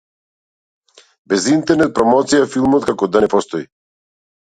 [1.33, 3.67] Без интернет промоција филмот како да не постои.